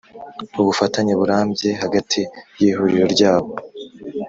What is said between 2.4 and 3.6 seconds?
y ihuriro ryabo